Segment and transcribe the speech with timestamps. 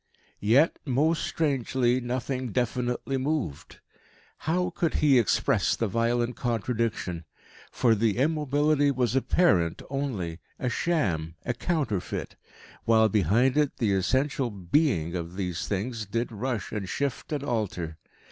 [0.39, 3.81] Yet, most strangely, nothing definitely moved.
[4.49, 7.25] How could he express the violent contradiction?
[7.71, 12.35] For the immobility was apparent only a sham, a counterfeit;
[12.83, 17.99] while behind it the essential being of these things did rush and shift and alter.